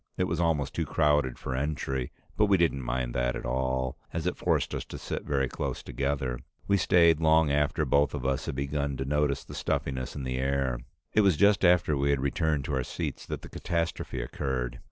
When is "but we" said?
2.35-2.57